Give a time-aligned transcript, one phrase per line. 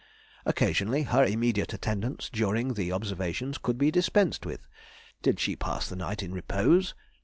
[0.47, 4.67] Occasionally her immediate attendance during the observations could be dispensed with.
[5.21, 6.95] Did she pass the night in repose?